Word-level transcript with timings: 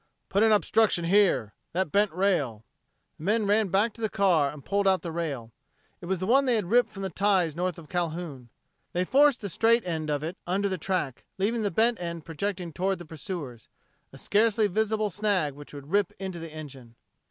"Put 0.29 0.41
an 0.41 0.51
obstruction 0.51 1.05
here! 1.05 1.53
That 1.73 1.91
bent 1.91 2.11
rail!" 2.11 2.65
The 3.19 3.23
men 3.23 3.45
ran 3.45 3.67
back 3.67 3.93
to 3.93 4.01
the 4.01 4.09
car 4.09 4.49
and 4.51 4.65
pulled 4.65 4.87
out 4.87 5.03
the 5.03 5.11
rail. 5.11 5.51
It 6.01 6.07
was 6.07 6.17
the 6.17 6.25
one 6.25 6.45
they 6.45 6.55
had 6.55 6.71
ripped 6.71 6.89
from 6.89 7.03
the 7.03 7.11
ties 7.11 7.55
north 7.55 7.77
of 7.77 7.87
Calhoun. 7.87 8.49
They 8.93 9.05
forced 9.05 9.41
the 9.41 9.47
straight 9.49 9.85
end 9.85 10.09
of 10.09 10.23
it 10.23 10.37
under 10.47 10.67
the 10.67 10.79
track, 10.79 11.23
leaving 11.37 11.61
the 11.61 11.69
bent 11.69 12.01
end 12.01 12.25
projecting 12.25 12.73
toward 12.73 12.97
the 12.97 13.05
pursuers 13.05 13.69
a 14.11 14.17
scarcely 14.17 14.65
visible 14.65 15.11
snag 15.11 15.53
which 15.53 15.71
would 15.71 15.91
rip 15.91 16.13
into 16.17 16.39
the 16.39 16.51
engine. 16.51 16.95